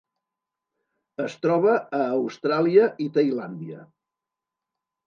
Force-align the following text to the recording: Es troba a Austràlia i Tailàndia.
Es 1.25 1.35
troba 1.43 1.75
a 1.99 2.01
Austràlia 2.17 2.89
i 3.07 3.11
Tailàndia. 3.21 3.89